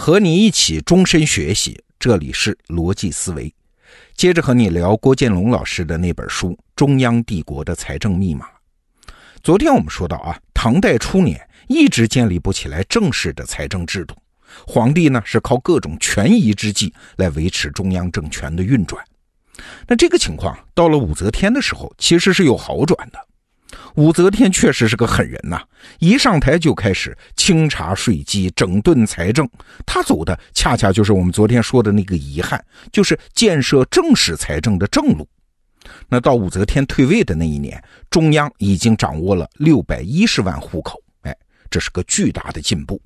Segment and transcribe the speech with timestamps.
[0.00, 3.54] 和你一起终身学习，这里是逻辑思维。
[4.14, 8.46] 接着和你聊郭建龙老师的那本书《中央帝国的财政密码》。
[9.42, 14.16] 昨天我们说到啊，唐代初年一直建立不起来正式的财政制度，
[14.66, 19.04] 皇帝呢是靠各种权宜之计来维持中央政权的运转。
[19.86, 23.18] 那这个情况到了武则天的时候，其实是有好转的。
[23.94, 25.60] 武则天确实是个狠人呐，
[25.98, 29.48] 一上台就开始清查税基、整顿财政。
[29.84, 32.62] 他走的恰恰就是我们昨天说的那个遗憾，
[32.92, 35.28] 就是建设正式财政的正路。
[36.08, 41.36] 那到武则天退位的那一年，中央已经掌握了六百一十万户口，哎，
[41.70, 43.00] 这是个巨大的进步。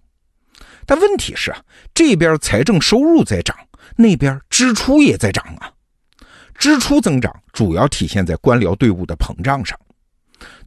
[0.84, 1.58] 但问题是啊，
[1.94, 3.56] 这边财政收入在涨，
[3.96, 5.70] 那边支出也在涨啊。
[6.56, 9.78] 支出增长主要体现在官僚队伍的膨胀上。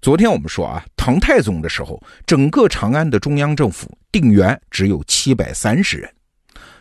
[0.01, 6.09] 昨天我们说啊，唐太宗的时候，整个长安的中央政府定员只有七百三十人，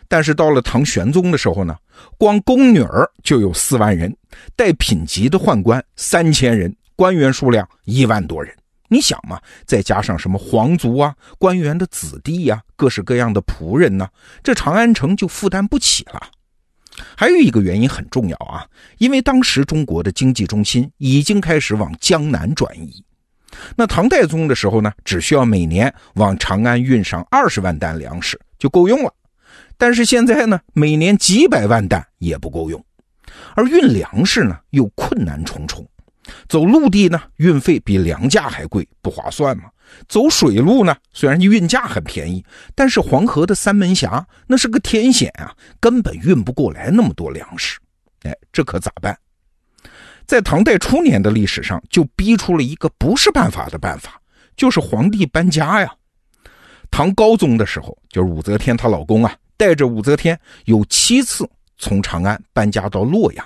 [0.07, 1.75] 但是到了唐玄宗的时候呢，
[2.17, 4.15] 光宫女儿就有四万人，
[4.55, 8.55] 带品级的宦官三千人，官员数量一万多人。
[8.89, 14.07] 你想嘛，再加上什么皇族啊、官员的子弟呀、各式各样的仆人呢，
[14.41, 16.21] 这长安城就负担不起了。
[17.15, 18.65] 还有一个原因很重要啊，
[18.97, 23.03] 因为当时中国的经济中心已经开始往江南转移。
[23.75, 29.13] 那唐太宗的时候呢，只需要每年往长安运上二十万担粮食就够用了。
[29.77, 32.83] 但是现在呢，每年几百万担也不够用，
[33.55, 35.87] 而运粮食呢又困难重重。
[36.49, 39.63] 走陆地呢，运费比粮价还贵，不划算嘛。
[40.07, 42.43] 走水路呢，虽然运价很便宜，
[42.75, 47.79] 但是黄河的三门峡那是个天险啊，根本运不过来那么多粮食。
[48.23, 49.17] 哎，这可咋办？
[50.25, 54.21] 在唐代初年的历史上，就逼出了一个不是办法的办法，
[54.55, 55.93] 就是皇帝搬家呀。
[56.91, 63.45] 唐高宗的时候，就是武则天她老公啊，带着武则天有七次从长安搬家到洛阳。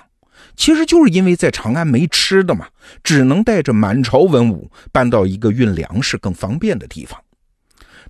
[0.56, 2.66] 其实就是因为在长安没吃的嘛，
[3.02, 7.20] 只能带着满朝文武搬到一个运粮食更方便的地方。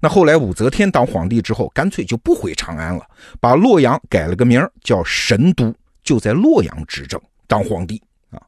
[0.00, 3.06] 那后来武则天当皇帝之后，干脆就不回长安了，
[3.40, 5.72] 把洛阳改了个名叫神都，
[6.02, 8.42] 就在洛阳执政当皇帝啊。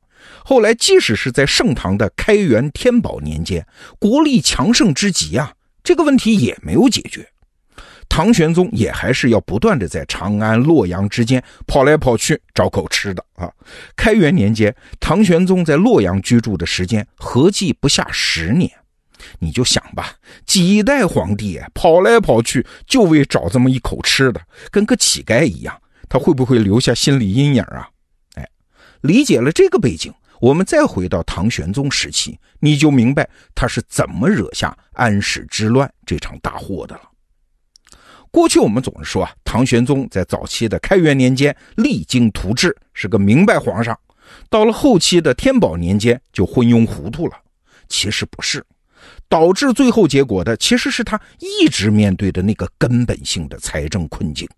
[0.45, 3.65] 后来即使是在盛唐的开元、天宝年间，
[4.01, 5.53] 国力强盛之极啊，
[5.85, 7.29] 这个问题也没有解决。
[8.09, 13.51] 唐玄宗也还是要不断的在长安、洛阳之间跑来跑去找口吃的啊。
[13.97, 18.71] 开元年间，唐玄宗在洛阳居住的时间合计不下十年，
[19.41, 20.15] 你就想吧，
[20.47, 24.41] 几代皇帝跑来跑去就为找这么一口吃的，
[24.71, 25.77] 跟个乞丐一样，
[26.09, 27.89] 他会不会留下心理阴影啊？
[28.37, 28.49] 哎，
[29.01, 37.03] 理解了这个背景，我们再回到唐玄宗时期，你就明白他是怎么惹下安史之乱这场大祸的了。
[38.35, 43.95] 过去我们总是说啊，唐玄宗在早期的开元年间励精图治，是个明白皇上；
[44.51, 47.35] 到了后期的天宝年间就昏庸糊涂了。
[47.89, 48.61] 其实不是，
[49.29, 54.49] 导致最后结果的其实是他一直面对的那个根本性的财政困境，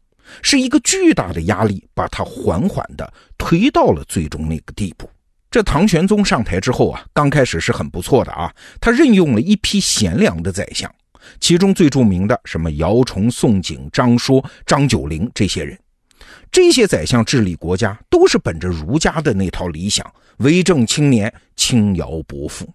[0.41, 5.07] 是一个巨大的压力，把他缓缓的推到了最终那个地步。
[5.51, 8.51] 这唐玄宗上台之后啊，刚开始是很不错的啊，
[8.81, 10.91] 他任用了一批贤良的宰相。
[11.41, 15.79] 其中最著名的什么姚崇、宋璟、张说、张九龄这些人，
[16.51, 22.69] 这些宰相治理国家都是本着儒家的那套理想，为政青年，轻徭薄赋，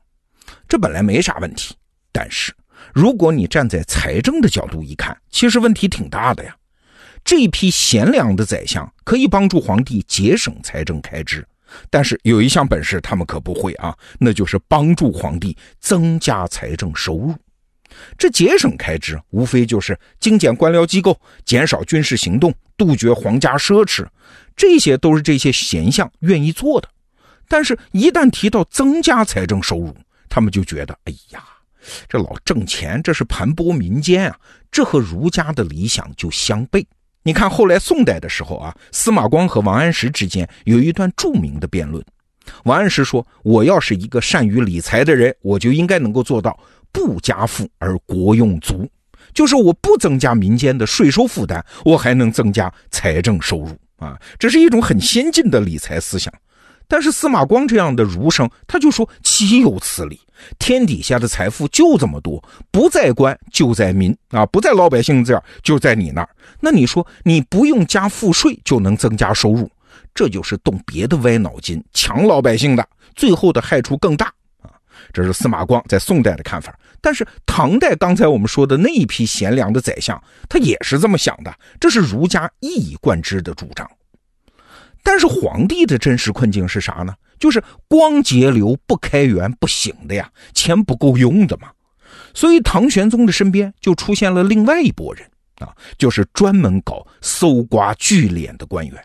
[0.68, 1.76] 这本来没啥问题。
[2.12, 2.54] 但是
[2.94, 6.56] 如果你站在财政的角度一看，其实问题挺大的呀。
[7.24, 11.48] 这批贤良的宰相可以帮助皇帝节省财政开支，
[11.90, 17.36] 但是有一项本事他们可不会啊，那就是帮助皇帝增加财政收入。
[18.18, 24.06] 这节省开支，无非就是精简官僚机构、减少军事行动、杜绝皇家奢侈，
[24.56, 26.88] 这些都是这些贤相愿意做的。
[27.48, 29.96] 但是，一旦提到增加财政收入，
[30.30, 31.44] 他们就觉得，哎呀，
[32.08, 34.38] 这老挣钱，这是盘剥民间啊！
[34.72, 36.86] 这和儒家的理想就相悖。
[37.24, 42.04] 你看，后来宋代的时候啊，司马光和王安石之间有一段著名的辩论。
[42.64, 46.58] 王安石说：“我要是一个善于理财的人，我就应该能够做到。”
[46.92, 48.90] 不加赋而国用足，
[49.34, 54.20] 就是我不增加民间的税收负担，我还能增加财政收入啊！
[54.38, 56.34] 这是一种很先进的理财思想。
[56.88, 60.20] 但是司马光这样的儒生，他就说岂有此理？
[60.60, 66.30] 天底下的财富就这么多，不在官就在民啊，不在老百姓这儿就在你那儿。
[66.60, 69.70] 那你说你不用加赋税就能增加收入，
[70.14, 72.86] 这就是动别的歪脑筋抢老百姓的，
[73.16, 74.34] 最后的害处更大。
[75.12, 76.78] 这是司马光在宋代的看法。
[77.02, 83.90] 但是唐代刚才我们说的那一批贤良的宰相，他也是这么想的，这是儒家一以贯之的主张。
[85.04, 87.14] 但是皇帝的真实困境是啥呢？
[87.40, 91.72] 就是光节流不开源不行的呀，钱不够用的嘛。
[92.36, 99.04] 所以唐玄宗的身边就出现了另外一拨人啊，就是专门搞搜刮聚敛的官员。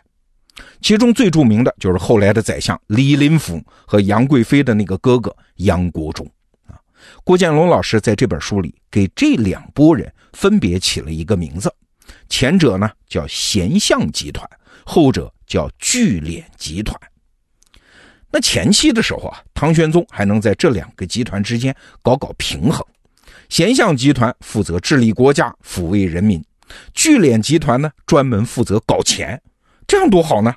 [0.81, 6.25] 其中最著名的就是后来的宰相李林甫和杨贵妃的那个哥哥杨国忠
[6.67, 6.79] 啊。
[7.23, 11.73] 郭建龙老师在这本书里给这两拨人分别起了一个名字，
[12.29, 14.47] 前者呢叫贤相集团，
[14.85, 16.99] 后者叫聚敛集团。
[18.29, 22.85] 那前期的时候啊，唐玄宗还能在这两个集团之间搞搞平衡。
[23.47, 26.43] 贤相集团负责治理国家、抚慰人民，
[26.93, 29.41] 聚敛集团呢专门负责搞钱，
[29.87, 30.53] 这样多好呢！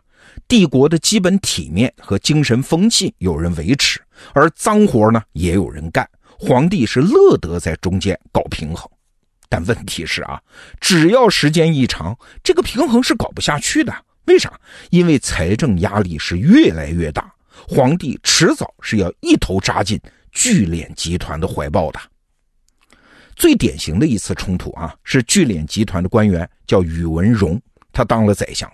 [0.48, 4.00] 帝国的基本体面和精神风气有人维持，
[4.32, 8.90] 而脏活呢也有人干，皇帝是乐得在中间搞平衡。
[9.48, 10.40] 但问题是啊，
[10.80, 13.94] 只要时间一长，这个平衡是搞不下去的。
[14.26, 14.52] 为啥？
[14.90, 17.32] 因为财政压力是越来越大，
[17.68, 20.00] 皇帝迟早是要一头扎进
[20.32, 22.00] 聚敛集团的怀抱的。
[23.36, 27.60] 最典型的一次冲突啊，是聚敛集团的官员叫宇文荣，
[27.92, 28.68] 他当了宰相。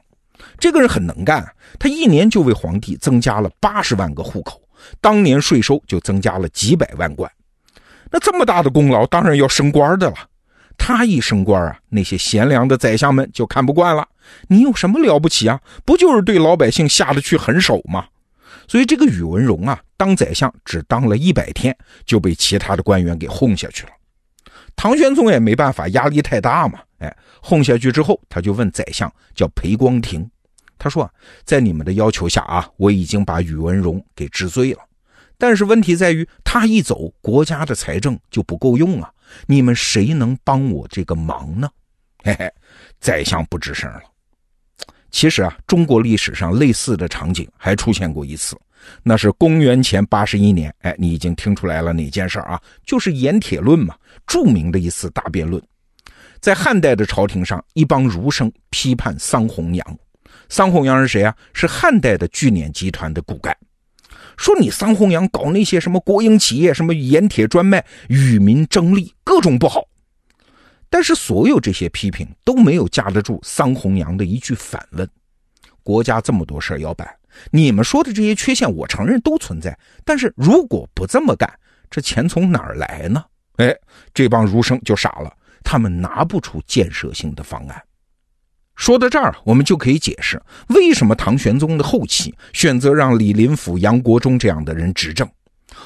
[0.59, 1.47] 这个人很能干，
[1.79, 4.61] 他一年就为皇帝增加了八十万个户口，
[5.01, 7.31] 当年税收就增加了几百万贯。
[8.11, 10.17] 那这么大的功劳，当然要升官的了。
[10.79, 14.07] 他一升官啊，那些贤良的宰相们就看不惯了。
[14.49, 15.59] 你有什么了不起啊？
[15.85, 18.07] 不就是对老百姓下得去狠手吗？
[18.69, 23.91] 所以这个宇文荣啊，当宰相只当了一百天，就被其他的官员给轰下去了。
[24.77, 26.81] 唐玄宗也没办法，压力太大嘛。
[26.99, 30.29] 哎，轰下去之后，他就问宰相叫裴光庭，
[30.79, 31.11] 他说
[31.45, 34.81] ：“在你们的要求下啊，我已经把宇文荣给治罪了。
[35.39, 39.11] 但是问题在于，他一走，国家的财政就不够用啊。
[39.47, 41.69] 你们谁能帮我这个忙呢？”
[42.25, 42.53] 嘿嘿，
[43.01, 44.03] 宰相不吱声了。
[45.11, 48.57] 其实啊，中国历史上类似的场景还出现过一次。
[49.03, 52.61] 那是公元前八十一年，哎，你已经听出来了哪件事啊？
[52.85, 53.97] 就是盐铁论嘛，
[54.27, 55.63] 著名的一次大辩论。
[56.41, 59.99] 在汉代的朝廷上，一帮儒生批判桑弘羊。
[60.49, 61.35] 桑弘羊是谁啊？
[61.53, 63.57] 是汉代的聚敛集团的骨干。
[64.37, 69.85] 说你桑弘羊搞那些什么国营企业、什么盐铁专卖，与民争利，各种不好。
[70.89, 75.09] 但是所有这些批评都没有架得住桑弘羊的一句反问：
[75.83, 77.09] 国家这么多事要办。
[77.51, 79.77] 你们说的这些缺陷，我承认都存在。
[80.05, 81.51] 但是如果不这么干，
[81.91, 83.25] 这钱从哪儿来呢？
[83.57, 83.75] 哎，
[84.15, 85.33] 这帮儒生就傻了，
[85.65, 87.83] 他们拿不出建设性的方案。
[88.77, 95.29] 说到这儿，我们就可以解释为什么唐玄宗的后期选择让李林甫、杨国忠这样的人执政。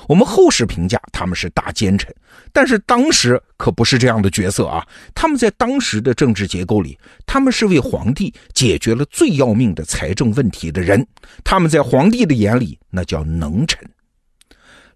[0.07, 2.15] 我们后世评价他们是大奸臣，
[2.53, 4.87] 但是当时可不是这样的角色啊！
[5.15, 11.05] 他们在当时的政治结构里，他们是为皇帝解决了最要命的财政问题的人。
[11.43, 13.79] 他们在皇帝的眼里，那叫能臣。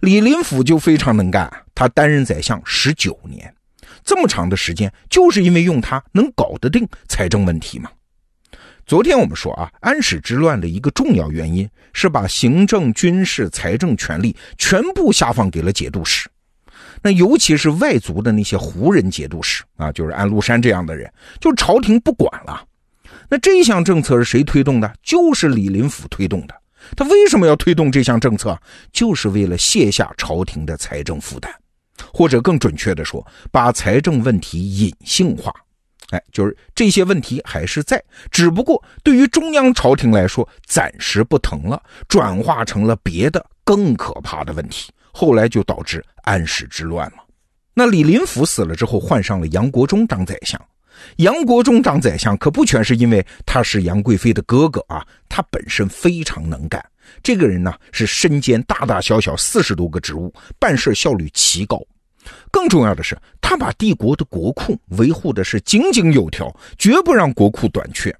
[0.00, 3.52] 李林甫就非常能干，他担任宰相十九年，
[4.04, 7.90] 这么长的时间，就是因为用他能搞得定财政问题嘛。
[8.86, 16.28] 昨天我们说啊，安史之乱的一个重要原因是把行政、军事、财政权力全部下放给了节度使。
[17.02, 22.62] 那尤其是外族的那些胡人节度使啊，就是安禄山这样的人，就朝廷不管了。
[23.30, 24.94] 那这项政策是谁推动的？
[25.02, 26.54] 就是李林甫推动的。
[26.94, 28.58] 他为什么要推动这项政策？
[28.92, 31.50] 就是为了卸下朝廷的财政负担，
[32.12, 35.52] 或者更准确的说，把财政问题隐性化。
[36.10, 44.92] 哎，就是这些问题还是在，只不过对于中央朝廷来说，暂时不疼了，转化成了别的更可怕的问题。
[45.12, 47.22] 后来就导致安史之乱嘛。
[47.72, 50.60] 那李林甫死了之后，换上了杨国忠当宰相。
[51.16, 56.84] 杨国忠当宰相可不全是因为他是杨贵妃的哥哥啊，他本身非常能干。
[57.22, 61.80] 这个人呢，是身兼大大小小四十多个职务，办事效率奇高。
[62.50, 68.14] 更重要的是，他把帝国的国库维护的是井井有条，绝不让国库短缺。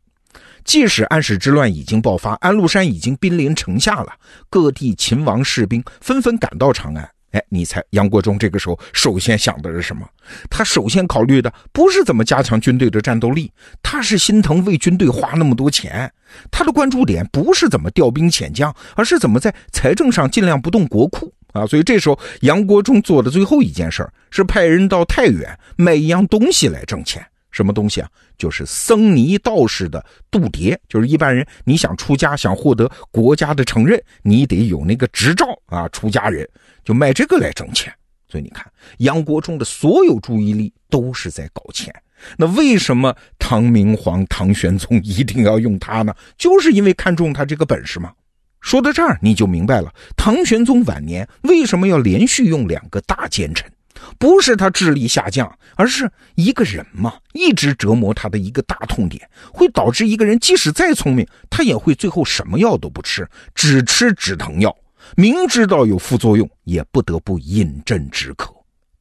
[0.65, 4.13] 即使安史之乱已经爆发，安禄山已经兵临城下了，
[4.49, 7.14] 各地秦王士兵纷纷赶到长安。
[7.35, 10.09] 哎，你猜杨国忠这个时候首先想的是什么？
[10.49, 13.51] 他首先考虑的不是怎么加强军队的战斗力，
[13.83, 16.11] 他是心疼为军队花那么多钱。
[16.51, 21.35] 他的关注点不是怎么调兵遣将，而是怎么在财政上尽量不动国库。
[21.53, 27.25] 啊，所以这时候杨国忠做的最后一件事是派人到太原买一样东西来挣钱，
[27.55, 28.11] 什么东西啊？
[28.37, 36.47] 就是僧尼道士的度牒，就是一般人你想出家，想获得国家的承认，你得有那个执照啊，出家人
[36.85, 37.95] 就卖这个来挣钱。
[38.29, 38.67] 所以你看，
[38.99, 41.95] 杨国忠的所有注意力都是在搞钱。
[42.37, 46.13] 那为什么唐明皇唐玄宗一定要用他呢？
[46.37, 48.13] 就是因为看中他这个本事嘛。
[48.61, 53.71] 说到这儿，你就明白了，唐玄宗晚年为什么要连续用两个大奸臣。
[54.19, 64.75] 不是他智力下降，而是一个人嘛，一直折磨他的一个大痛点，会导致一个人即使再聪明，他也会最后什么药都不吃，只吃止疼药，
[65.17, 68.53] 明知道有副作用，也不得不饮鸩止渴。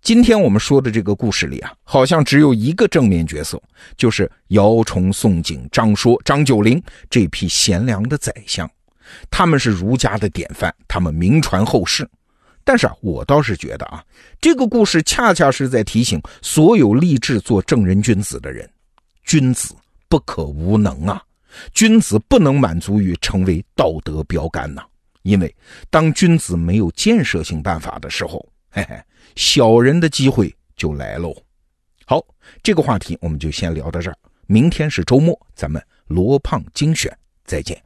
[0.02, 3.62] 今天我们说的这个故事里啊，好像只有一个正面角色，
[3.96, 8.70] 就是姚崇、宋璟、张说、张九龄这批贤良的宰相，
[9.32, 12.06] 他们是儒家的典范，他们名传后世。
[12.64, 14.04] 但是啊，我倒是觉得啊，
[14.40, 18.70] 这个故事恰恰是在提醒所有立志做正人君子的人：
[19.26, 19.76] 君子
[20.08, 21.24] 不可无能啊！
[21.74, 24.82] 君子不能满足于成为道德标杆呐！
[25.22, 25.56] 因为
[25.90, 29.00] 当君子没有建设性办法的时候，嘿嘿，
[29.36, 31.36] 小人的机会就来喽。
[32.06, 32.22] 好，
[32.62, 34.18] 这个话题我们就先聊到这儿。
[34.48, 37.16] 明天是周末，咱们罗胖精选，
[37.46, 37.82] 再见。